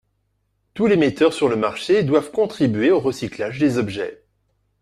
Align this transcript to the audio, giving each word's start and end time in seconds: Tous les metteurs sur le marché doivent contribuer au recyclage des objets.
Tous 0.73 0.87
les 0.87 0.97
metteurs 0.97 1.31
sur 1.31 1.47
le 1.47 1.55
marché 1.55 2.01
doivent 2.03 2.31
contribuer 2.31 2.89
au 2.89 2.99
recyclage 2.99 3.59
des 3.59 3.77
objets. 3.77 4.23